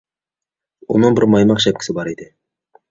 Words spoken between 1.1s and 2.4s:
بىر مايماق شەپكىسى بار ئىدى.